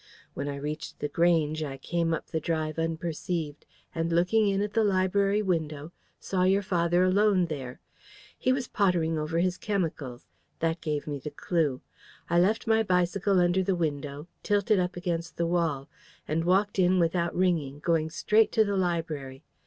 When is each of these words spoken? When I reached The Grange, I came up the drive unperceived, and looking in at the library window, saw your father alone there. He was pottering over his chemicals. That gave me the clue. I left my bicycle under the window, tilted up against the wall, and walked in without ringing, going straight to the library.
When 0.33 0.47
I 0.49 0.55
reached 0.55 0.97
The 0.97 1.07
Grange, 1.09 1.61
I 1.61 1.77
came 1.77 2.11
up 2.11 2.25
the 2.31 2.39
drive 2.39 2.79
unperceived, 2.79 3.67
and 3.93 4.11
looking 4.11 4.47
in 4.47 4.63
at 4.63 4.73
the 4.73 4.83
library 4.83 5.43
window, 5.43 5.91
saw 6.19 6.41
your 6.41 6.63
father 6.63 7.03
alone 7.03 7.45
there. 7.45 7.81
He 8.35 8.51
was 8.51 8.67
pottering 8.67 9.19
over 9.19 9.37
his 9.37 9.59
chemicals. 9.59 10.25
That 10.57 10.81
gave 10.81 11.05
me 11.05 11.19
the 11.19 11.29
clue. 11.29 11.81
I 12.31 12.39
left 12.39 12.65
my 12.65 12.81
bicycle 12.81 13.39
under 13.39 13.61
the 13.61 13.75
window, 13.75 14.27
tilted 14.41 14.79
up 14.79 14.95
against 14.97 15.37
the 15.37 15.45
wall, 15.45 15.87
and 16.27 16.45
walked 16.45 16.79
in 16.79 16.97
without 16.97 17.35
ringing, 17.35 17.77
going 17.77 18.09
straight 18.09 18.51
to 18.53 18.65
the 18.65 18.75
library. 18.77 19.43